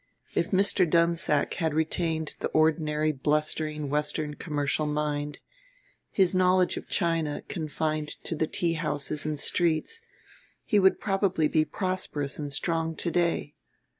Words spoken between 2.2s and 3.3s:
the ordinary